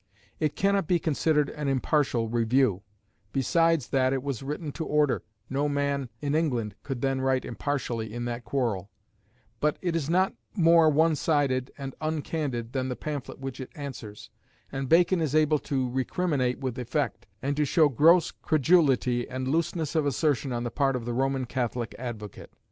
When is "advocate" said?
21.99-22.51